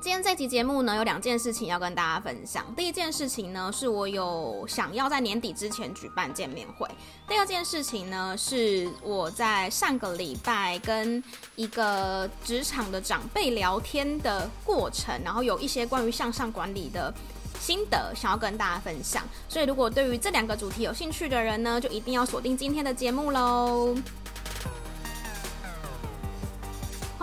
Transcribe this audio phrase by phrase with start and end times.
[0.00, 2.64] 今天这期节目呢，有两件事情要跟大家分享。
[2.74, 6.88] 第一件事情呢，是我有想要在年底之前举办见面会。
[7.28, 11.22] 第二件事情呢，是我在上个礼拜跟
[11.54, 17.12] 一个职场的长辈聊天的过程，然后有一些关于向上管理的
[17.60, 19.22] 心得想要跟大家分享。
[19.50, 23.94] 所以，如果对于这两个主题有兴趣的人呢，就一定要锁定今天的节目喽。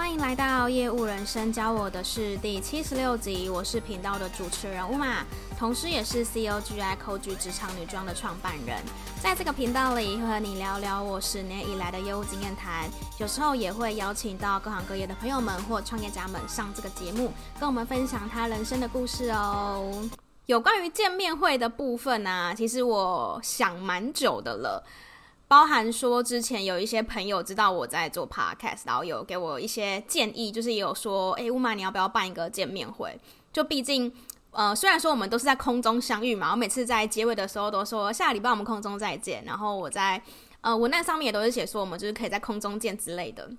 [0.08, 5.18] 欢迎来到业务人生教我的是第七十六集，我是频道的主持人 Uma，
[5.60, 8.82] 同时也是 COGI Coach 职场女装的创办人。
[9.22, 12.90] 在这个频道里，会和你聊聊我十年以来的业务经验谈，
[13.20, 19.92] 有时候也会邀请到各行各业的朋友们或创业家们上这个节目，跟我们分享他人生的故事哦。
[20.46, 24.82] 有关于见面会的部分呢、其实我想蛮久的了。
[25.48, 33.18] 包含说，之前有一些朋友知道我在做 podcast，然后有给我一些建议，就是也有说，哎，Uma，你要不要办一个见面会？
[33.54, 34.12] 就毕竟，
[34.52, 40.22] 呃，虽然说我们都是在空中相遇嘛，我每次在结尾的时候都说下个礼拜我们空中再见，然后我在
[40.60, 43.50] 呃文案上面也都是写说我们就是可以在空中见之类的。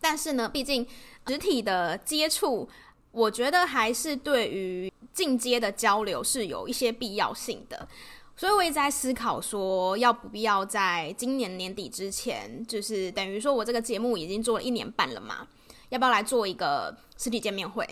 [0.00, 0.86] 但是呢，毕竟
[1.26, 2.66] 实体的接触，
[3.12, 7.86] 我觉得还是对于进阶的交流是有一些必要性的。
[8.40, 15.46] 所以我一直在思考，说要不要在今年年底之前，就是等于说我这个节目已经做了一年半了嘛，
[15.90, 17.86] 要不要来做一个实体见面会？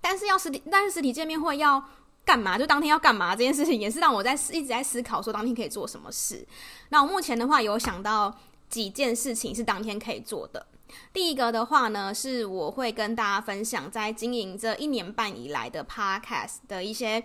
[0.00, 1.80] 但是要实体，但是实体见面会要
[2.24, 2.58] 干嘛？
[2.58, 3.36] 就当天要干嘛？
[3.36, 6.44] 这件事情也是让我在一直在思考，说当天可以做什么事。
[6.88, 8.36] 那我目前的话有想到
[8.68, 10.66] 几件事情是当天可以做的。
[11.12, 17.22] 第一个的话呢，是我会跟大家分享在经营这一年半以来的 Podcast 的一些。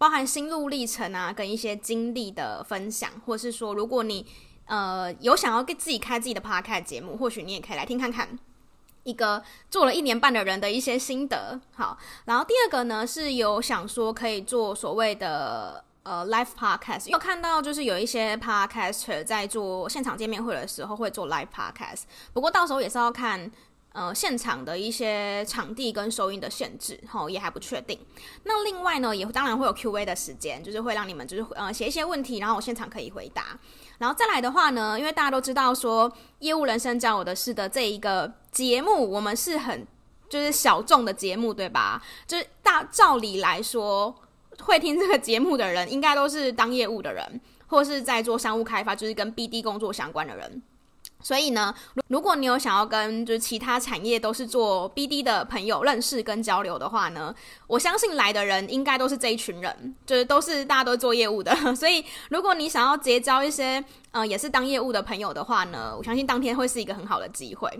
[0.00, 4.24] 包含心路历程啊，跟一些经历的分享，或是说，如果你
[4.64, 8.38] 呃有想要给自己开自己的 podcast 节目，或许你也可以来听看看
[9.02, 11.60] 一个做了一年半的人的一些心得。
[11.74, 23.52] 好，然后第二个呢，是有想说可以做所谓的呃 live podcast，有看到就是有一些 podcaster 在做现场见面会的时候会做 live podcast，不过到时候也是要看。
[23.92, 27.98] 呃，现场的一些场地跟收音的限制，齁，也还不确定。
[28.44, 33.58] 那另外呢，也当然会有 Q&A 的时间，就是会让你们就是呃写一些问题，然后我现场可以回答。
[33.98, 39.84] 然后再来的话呢，因为大家都知道说业务人生教我的事的这一个节目，我们是很
[40.28, 42.00] 就是小众的节目，对吧？
[42.28, 44.14] 就是大照理来说，
[44.60, 50.62] 会听这个节目的人，应该都是当业务的人，或是在做商务开发，就是跟 BD 工作相关的人。
[51.22, 51.74] 所以呢，
[52.08, 57.34] 如果你有想要跟就是其他产业都是做 BD 的朋友认识跟交流的话呢，
[57.66, 61.54] 我相信来的人应该都是这一群人，就是都是大家都做业务的。
[61.76, 67.70] 所以如果你想要结交一些呃也是当业务的朋友的话呢，我相信当天会是一个很好的机会。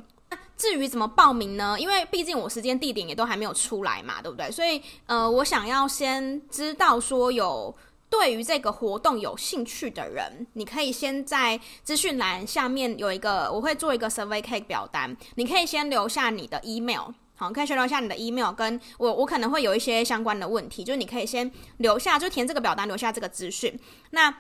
[0.57, 1.77] 至于怎么报名呢？
[1.81, 4.51] 因为毕竟我时间地点也都还没有出来嘛，对不对？
[4.51, 7.75] 所以呃，我想要先知道说有。
[8.10, 23.78] 对于这个活动有兴趣的人，你可以先在资讯栏下面有一个，我会做一个 survey cake 表单，你可以先留下你的 email，好，可以先留下你的 email，跟我我可能会有一些相关的问题，就是你可以先留下，就填这个表单，留下这个资讯。
[24.10, 24.34] 那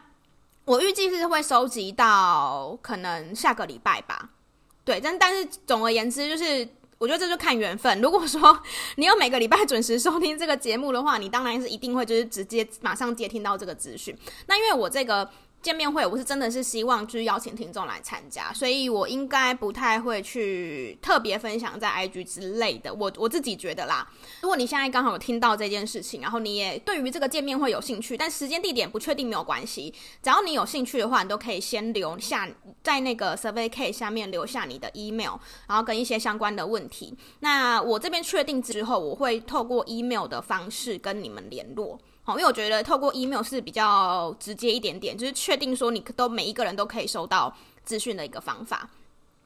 [0.64, 4.30] 我预计是会收集到可能下个礼拜吧，
[4.84, 6.68] 对，但但是总而言之就是。
[7.00, 7.98] 我觉得这就看缘分。
[8.00, 8.62] 如果说
[8.96, 14.16] 你有每个礼拜准时收听这个节目的话，你当然是一定会就是直接马上接听到这个资讯。
[14.46, 15.28] 那因为我这个。
[15.62, 22.92] 见面会，我是真的是希望去邀请听众来参加，所以我应该不太会去特别分享在 IG 之类的。
[22.94, 24.08] 我我自己觉得啦，
[24.40, 32.48] 如果你现在刚好有听到这件事情，然后你也对于这个见面会有兴趣，但时间地点不确定没有关系，只要你有兴趣的话，你都可以先留下
[32.82, 35.34] 在那个 Survey K 下面留下你的 email，
[35.68, 37.14] 然后跟一些相关的问题。
[37.40, 42.00] 那我这边确定之后，我会透过 email 的方式跟你们联络。
[42.22, 48.88] 好，因为我觉得透过 email 是比较直接一点点，就是确定说你都每一个人都可以收到资讯的一个方法。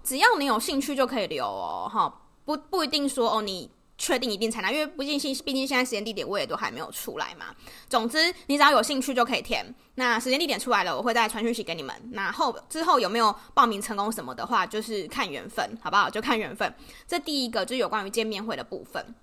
[0.03, 7.47] 只要你有兴趣就可以留哦，哈，不不一定说哦，你确定一定参加，因为毕竟现毕竟现在时间地点我也都还没有出来嘛。
[7.89, 9.65] 总之，你只要有兴趣就可以填。
[9.95, 11.95] 那时间地点出来了，我会再传讯息给你们。
[12.13, 16.11] 那后之后有没有报名成功什么的话，就是看缘分，好不好？
[16.11, 16.75] 就看缘分。
[17.07, 19.15] 这第一个就有关于见面会的部分。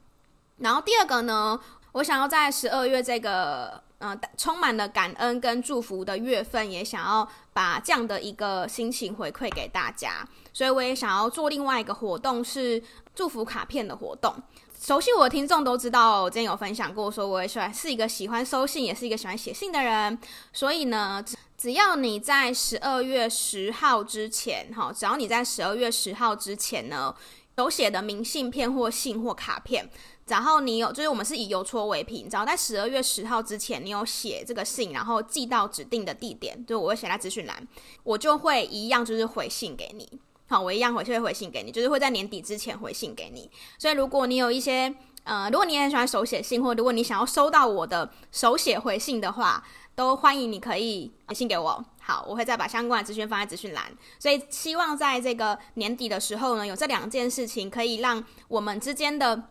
[0.57, 1.59] 然后第二个呢？
[1.93, 12.81] 我想要在十二月这个呃充满了感恩跟祝福的月份，也想要把这样的一个心情回馈给大家，所以我也想要做另外一个活动，是
[13.13, 14.33] 祝福卡片的活动。
[14.79, 20.17] 熟悉我的听众都知道，我之前有分享过，说我也喜欢是一个喜欢收信，也是一个喜欢写信的人。
[20.53, 21.23] 所以呢，
[21.57, 27.13] 只要你在十二月十号之前，哈，只要你在十二月十号之前呢。
[27.61, 29.87] 手写的明信片或信或卡片，
[30.25, 37.67] 然后你有，就是我们是以邮戳为凭，只要在十二月十号之前，你有写这个信，然后寄到指定的地点，就我会写在资讯栏，
[38.03, 40.09] 我就会一样就是回信给你。
[40.47, 43.47] 好，我一样回去会回信给你，就是会在年底之前回信给你。
[43.77, 44.91] 所以如果你有一些，
[45.23, 49.63] 呃，如果你也很喜欢手写信，或如果你想要收到我的手写回信的话，
[50.01, 51.85] 都欢迎你可以写信给我。
[52.01, 53.83] 好，我会再把相关的资讯放在资讯栏。
[54.17, 59.43] 所以希望在这个年底的时候呢，有这两件事情可以让我们之间的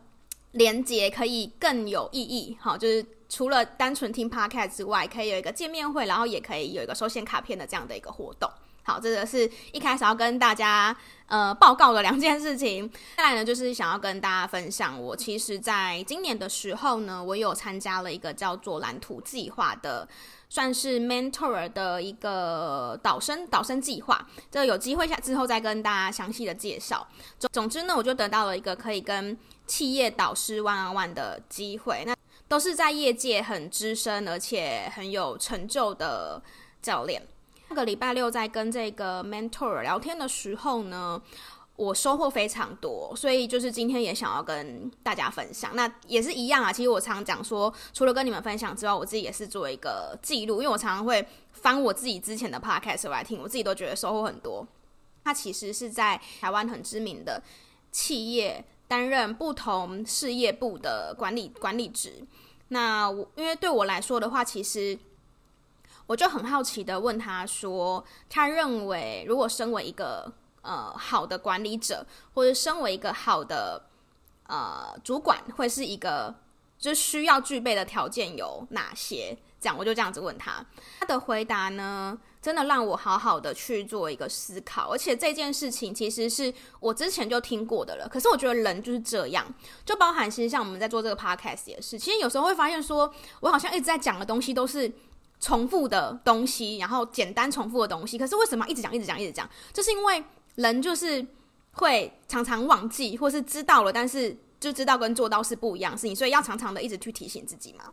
[0.50, 2.58] 连接可以更有意义。
[2.61, 8.50] 好，就是除了单纯听 podcast 之外，可以有一个见面会，然后也可以有一个收件卡片的这样的一个活动。
[8.82, 10.94] 好，这个是一开始要跟大家
[11.26, 12.91] 呃报告的两件事情。
[13.17, 20.08] 再来呢，就是想要跟大家分享，我其实在今年的时候呢，我有参加了一个叫做蓝图计划的，
[20.50, 24.29] 算是 mentor 的一个导生导生计划。
[24.50, 27.08] 这有机会下之后再跟大家详细的介绍。
[27.38, 29.35] 总总之呢，我就得到了一个可以跟
[29.67, 32.14] 企业导师 one on one 的机会，那
[32.49, 36.43] 都是在业界很资深而且很有成就的
[36.82, 37.26] 教练。
[37.69, 41.23] 上个礼拜六在跟这个 mentor 聊天的时候呢，
[41.81, 45.75] 我收获非常多，所以就是今天也想要跟大家分享。
[45.75, 54.67] 那也是一样啊，其实我常讲说，除了跟你们分享之外，我自己也是做一个记录，因为我常常会翻我自己之前的 podcast 来听，我自己都觉得收获很多。
[55.25, 57.43] 他其实是在台湾很知名的
[57.91, 62.26] 企业担任不同事业部的管理管理职。
[62.69, 64.99] 那我因为对我来说的话，其实。
[66.06, 73.83] 我就很好奇的问他说：“他认为，如果身为一个呃好的管理者，或者身为一个好的
[74.47, 76.35] 呃主管，会是一个
[76.79, 80.65] 就需要具备的条件有哪些？”这样我就这样子问他，
[80.99, 84.91] 他的回答呢，真的让我好好的去做一个思考。
[84.91, 88.09] 而且这件事情其实是我之前就听过的了。
[88.09, 89.47] 可是我觉得人就是这样，
[89.85, 94.91] 就包含其实像我们在做这个 podcast 也是，其实有时候会发现说，我好像一直在讲的东西都是。
[95.43, 99.49] 重复的东西，然后简单重复的东西，可是为什么一直讲、一直讲、一直讲？
[99.73, 100.23] 就是因为
[100.56, 101.25] 人就是
[101.73, 107.93] 会常常忘记，或是知道了，但是就知道跟做到是不一样的事情，所以要常常的一直去提醒自己嘛。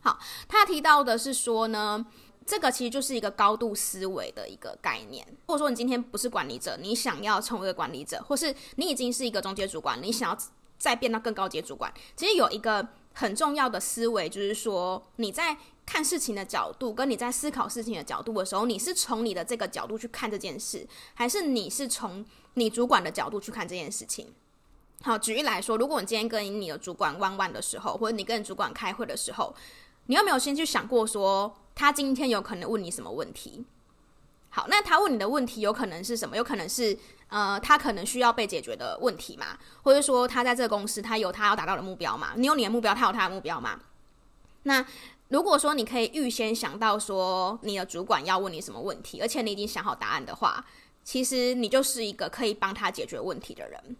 [0.00, 2.04] 好，他提到的是说呢，
[2.44, 5.26] 这个其实就是一个高度思维的一个概念。
[5.28, 10.38] 如果说你今天不是管理者，你想要成为一个管理者，或是你已经是一个中介主管，你想要
[10.76, 15.56] 再变到更高阶主管，其实有一个很重要的思维，就是说你在。
[15.86, 22.24] 看事情的角度，跟你在思考事情的角度的时候，你是从你的这个角度去看这件事，还是你是从
[22.54, 24.32] 你主管的角度去看这件事情？
[25.02, 29.54] 好，举例来说，如果你今天跟你的主管弯弯的时候，或者你跟你主管开会的时候，
[30.06, 33.66] 你有没有先去想过说，他今天有可能问你什么问题？
[34.54, 36.36] 好，那他问你的问题有可能是什么？
[36.36, 36.96] 有可能是
[37.26, 39.58] 呃，他可能需要被解决的问题嘛？
[39.82, 42.34] 或者说他在这个公司，他有他要达到的目标嘛？
[42.36, 43.80] 你有你的目标，他有他的目标嘛？
[44.62, 44.86] 那
[45.30, 50.64] 如果说你可以预先想到说你的主管要问你什么问题，而且你已经想好答案的话，
[51.02, 53.96] 其实你就是一个可以帮他解决问题的人。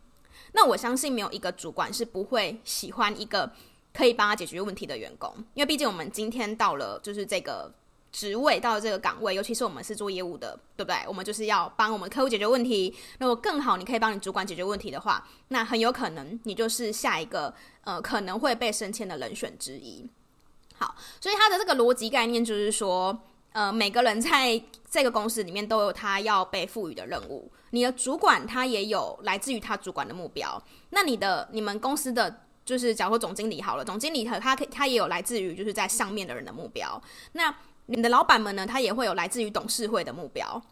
[0.52, 3.52] 那我相信没有一个主管是不会喜欢一个
[3.92, 7.74] 可以帮他解决问题的员工，因为毕竟我们今天到了就是这个
[8.14, 10.96] 职位，到这个岗位，尤其是我们是做业务的，对不对？
[11.08, 12.94] 我们就是要帮我们客户解决问题。
[13.18, 17.52] 如果更好，你可以帮你主管解决问题的话，那很有可能你就是下一个
[17.82, 20.08] 呃可能会被升迁的人选之一。
[20.76, 23.18] 好，所以他的这个逻辑概念就是说，
[23.50, 27.50] 呃，每个人在这个公司里面都有他要被赋予的任务。
[27.70, 30.62] 你的主管他也有来自于他主管的目标。
[30.90, 37.02] 那你的你们公司的就是，假如说总经理好了，总经理他他他也有来自于就是在上面的人的目标。
[37.32, 37.52] 那
[37.86, 40.62] 你的老板们呢，他也会有来自于董事会的目标。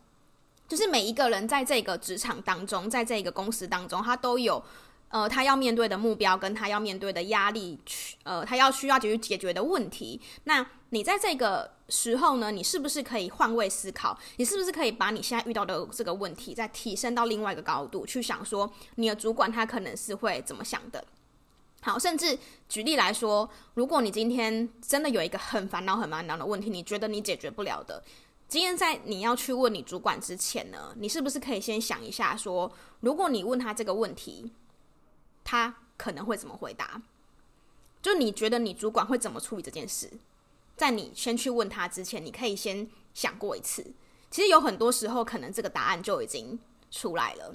[0.68, 4.62] 就是每一个人在这个职场当中，在这个公司当中，他都有。
[5.08, 10.18] 呃，他要面对的目标跟他要面对的压力，去呃，他要需要解决解决的问题。
[10.44, 14.18] 那你在这个时候呢，你是不是可以换位思考？
[14.38, 18.42] 你是不是可以把你现在遇到的这个问题再提升到另外一个高度去想？
[18.42, 21.04] 说你的主管他可能是会怎么想的？
[21.84, 28.00] 好，甚至举例来说，如果你今天真的有一个很烦恼、很烦恼的问题，你觉得你解决不了的，
[28.46, 32.70] 今天在你要去问你主管之前呢，你是不是可以先想一下说，
[33.00, 34.52] 如果你问他这个问题，
[35.42, 37.02] 他可能会怎么回答？
[38.00, 40.08] 就你觉得你主管会怎么处理这件事？
[40.76, 43.92] 在你先去问他之前，你可以先想过一次。
[44.30, 46.58] 其实有很多时候，可能这个答案就已经
[46.92, 47.54] 出来了。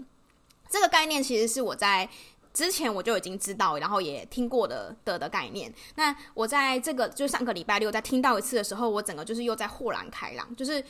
[0.69, 2.09] 这个概念其实是我在
[2.57, 5.71] 之前我就已经知道，然后也听过的的的概念。
[5.95, 10.55] 那我在这个就上个礼拜六在听到一次的时候，我整个就是又在豁然开朗。
[10.55, 10.83] 就是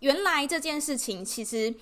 [0.00, 1.72] 原来这件事情其实。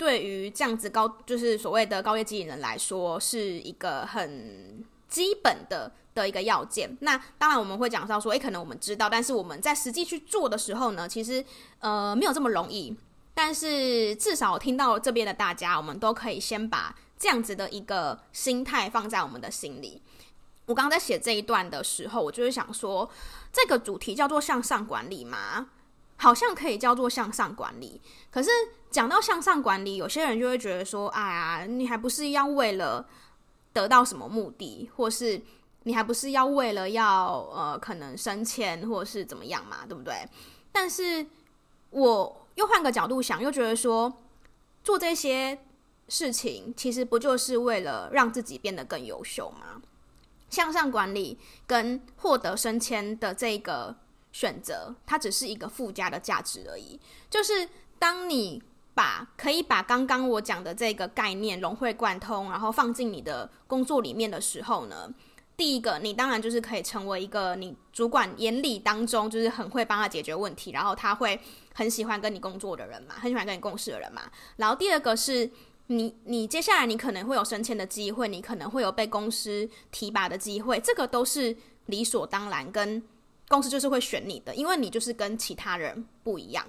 [0.00, 6.96] 对于这样子高，就是所谓的高业经理人来说，是一个很基本的的一个要件。
[7.00, 11.44] 那当然我们会讲到说，诶，可能我们知道，但是我们在实际去做的时候呢，其实
[11.80, 12.96] 呃没有这么容易。
[13.34, 20.02] 但是至少听到这边的大家，我们都可以先把这样子的一个心态放在我们的心里。
[20.64, 23.08] 我刚刚在写这一段的时候，我就是想说，
[23.52, 25.68] 这个主题叫做向上管理嘛，
[26.16, 28.00] 好像可以叫做向上管理。
[28.30, 28.48] 可是
[28.90, 33.06] 讲到向上管理，有些人就会觉得说，哎呀，你还不是要为了
[33.72, 35.42] 得到什么目的，或是
[35.82, 40.26] 你还不是要为了要呃可能升迁或是怎么样嘛，对不对？
[40.72, 41.26] 但是
[41.90, 44.12] 我又换个角度想，又觉得说
[44.84, 45.58] 做这些
[46.10, 49.80] 事情，其实不就是为了让自己变得更优秀吗？
[50.50, 53.94] 向上管理跟获得升迁的这个
[54.32, 56.98] 选择，它只是一个附加的价值而已。
[57.30, 57.68] 就是
[58.00, 58.60] 当你
[58.92, 65.14] 把可以把刚刚我讲的这个概念融会贯通，然后放进你的工作里面的时候呢，
[65.56, 71.40] 第一个你当然就是可以成为一个你主管眼里当中就是很会帮他解决问题，然后他会
[71.74, 74.22] 很喜欢跟你工作的人嘛，很喜欢跟你共事的人嘛。
[74.56, 75.48] 然后第二个是。
[75.92, 81.56] 你你接下来你可能会有升迁的机会，你可能会有被公司提拔的机会，这个都是
[81.86, 83.02] 理所当然，跟
[83.48, 86.64] 公司就是会选你的，因为你就是跟其他人不一样。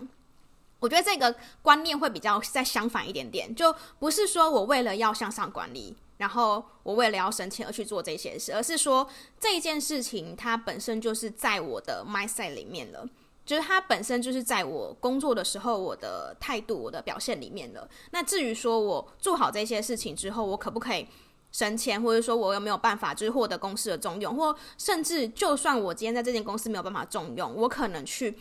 [0.80, 9.08] 我觉得这个观念会比较再相反一点点，就不是说我为了要向上管理，然后我为了要升迁而去做这些事，而是说
[9.40, 13.08] 这一件事情它本身就是在我的 mindset 里面了。
[13.46, 17.90] 就是它本身就是在我工作的时候，我的态度、我的表现里面的。
[18.12, 21.08] 那至于说我做好这些事情之后，我可不可以
[21.52, 28.38] 升迁，或者说我有没有办法就是获得公司的重用，或甚至就算我今天在这间公司没有办法重用，我可能去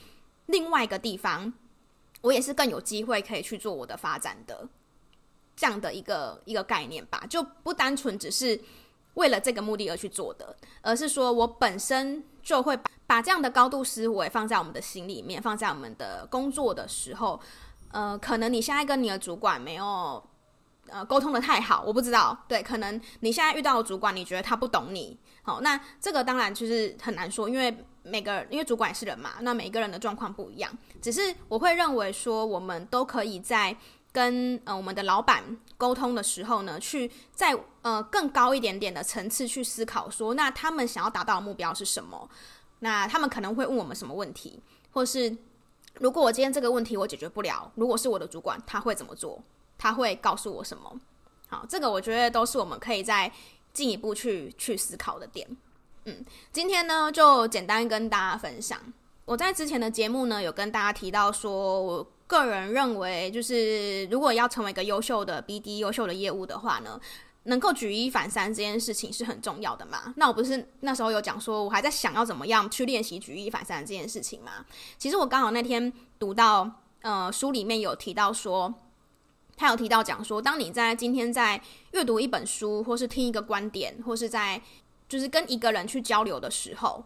[0.47, 1.53] 另外一个地方，
[2.21, 4.69] 我也是更有机会可以去做我的发展的
[5.57, 8.61] 这样的一个一个概念吧，就不单纯只是
[9.15, 12.91] 为了这个目的而去做的，而是说我本身就会把。
[13.11, 17.41] 把这样的高度思维放在我们的心里面，放在我们的工作的时候，
[17.91, 20.23] 呃，可能你现在跟你的主管没有
[20.87, 30.71] 呃沟通得太好，我不知道，对，可能你现在遇到的主管，你觉得他不懂你，好，那这个当然就是很难说，因为每个因为主管也是人嘛，那每一个人的状况不一样，
[31.03, 33.77] 只是我会认为说，我们都可以在
[34.13, 35.43] 跟呃我们的老板
[35.81, 42.29] 沟通的时候呢，去在呃更高一点点的层次去思考说，那他们想要达到的目标是什么？
[42.81, 44.61] 那他们可能会问我们什么问题，
[44.93, 45.35] 或是
[45.95, 49.43] 如果我今天这个问题我解决不了，如果是我的主管，他会怎么做？
[49.79, 50.95] 他会告诉我什么？
[51.49, 53.33] 好，这个我觉得都是我们可以再
[53.73, 55.49] 进一步去去思考的点。
[56.05, 56.23] 嗯，
[56.53, 58.79] 今天呢就简单跟大家分享。
[59.25, 67.01] 我在之前的节目呢有跟大家提到说，我个人认为就是如果要成为一个优秀的 BD、优秀的业务的话呢。
[67.45, 70.13] 能够举一反三这件事情是很重要的嘛？
[70.19, 74.67] 那我不是那时候有讲说，我还在想要怎么样去练习举一反三这件事情嘛？
[74.99, 76.71] 其实我刚好那天读到，
[77.01, 78.73] 呃，书里面有提到说，
[79.57, 81.59] 他有提到讲说，当你在今天在
[81.93, 84.61] 阅读一本书，或是听一个观点，或是在
[85.09, 87.03] 就是跟一个人去交流的时候，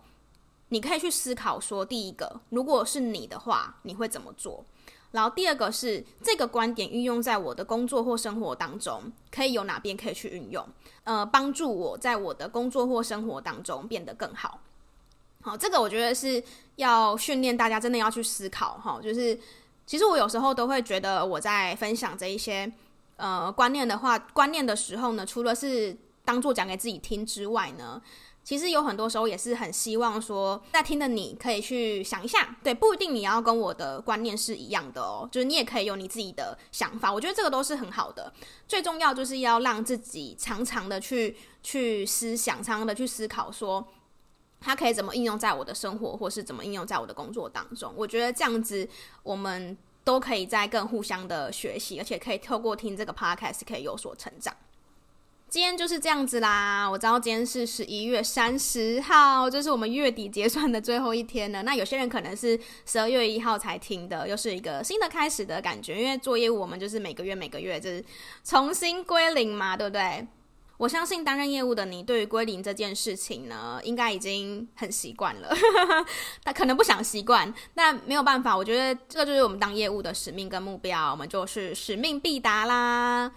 [0.71, 4.67] 你可以去思考说，第一个，如果是你的话，你会怎么做？
[5.15, 10.67] 然后第二个是这个观点运用在我的工作或生活当中，可以有哪边可以去运用？
[11.05, 14.59] 呃，帮助我在我的工作或生活当中变得更好。
[15.41, 16.43] 好，这个我觉得是
[16.75, 18.99] 要训练大家真的要去思考哈。
[19.01, 19.39] 就是
[19.87, 22.71] 其实我有时候都会觉得我在分享这一些
[23.15, 28.03] 呃观念的话，观念的时候呢，除了是当做讲给自己听之外呢。
[28.45, 38.31] 其实有很多时候也是很希望说，在听的你可以去想一下，对，不一定你要跟我的观念是一样的哦，就是你也可以有你自己的想法，我觉得这个都是很好的。
[38.69, 43.89] 最重要就是要让自己常常的去去思想，常常的去思考，说
[44.61, 47.93] 它可以怎么应用在我的生活，或是怎么应用在我的工作当中。
[47.97, 48.87] 我觉得这样子，
[49.23, 49.75] 我们
[50.05, 54.55] 都可以在更互相的学习，而且可以透过听这个 podcast 可以有所成长。
[55.55, 61.63] 今天就是这样子啦，我知道今天是十一月三十号，就是我们月底结算的最后一天了。
[61.63, 66.03] 那有些人可能是十二月一号才听的，又是一个新的开始的感觉。
[66.03, 68.05] 因为做业务，我们就是每个月每个月就是
[68.43, 70.27] 重新归零嘛，对不对？
[70.77, 75.55] 我相信担任业务的你，对于归零这件事情呢，应该已经很习惯了。
[76.43, 78.57] 他可能不想习惯，但没有办法。
[78.57, 83.31] 我觉得这个就是我们当业务的使命跟目标，我们就是使命必达啦。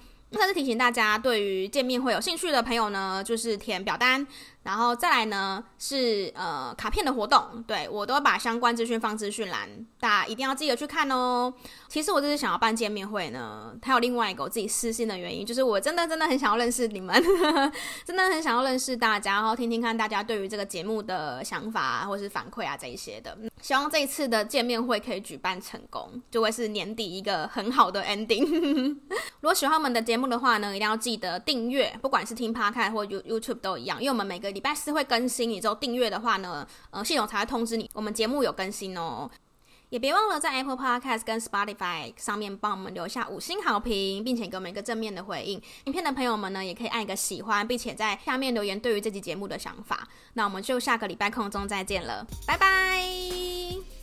[0.48, 4.25] 是提醒大家，对于见面会有兴趣的朋友呢，就是填表单，
[4.63, 11.54] 然后再来呢是呃卡片的活动，对，我都会把相关资讯放资讯栏，大家一定要记得去看哦。
[11.88, 17.22] 其实我这次想要办见面会呢，还有另外一个我自己私心的原因，就是我真的真的很想要认识你们，
[18.06, 23.38] 真的很想要认识大家，然后听听看大家对于这个节目的想法或是反馈啊这一些的。
[23.62, 28.46] 希望这一次的见面会可以举办成功，就会是年底一个很好的 ending。
[29.39, 39.29] 如果喜欢我们的节目的话呢，一定要记得订阅，不管是听 Podcast 或 YouTube 都一样，因为我们每个礼拜四会更新，你之后订阅的话呢，呃，系统才会通知你我们节目有更新哦。
[39.89, 45.62] 也别忘了在 Apple Podcast 跟 Spotify 上面帮我们留下五星好评，并且给我们一个正面的回应。
[45.86, 50.06] 影片的朋友们呢，也可以按一个喜欢，并且在下面留言对于这期节目的想法。
[50.34, 53.97] 那我们就下个礼拜空中再见了，拜拜。